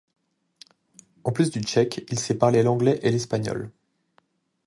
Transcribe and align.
En 1.23 1.31
plus 1.31 1.51
du 1.51 1.59
tchèque, 1.61 2.01
il 2.09 2.17
sait 2.17 2.33
parler 2.33 2.63
l'anglais 2.63 2.99
et 3.03 3.11
l'espagnol. 3.11 3.69